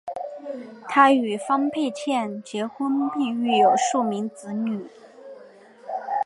[0.89, 4.89] 他与方佩倩结婚并育有数名子女。